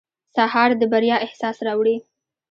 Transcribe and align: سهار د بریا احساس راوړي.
سهار 0.35 0.69
د 0.79 0.81
بریا 0.91 1.15
احساس 1.25 1.57
راوړي. 1.67 1.97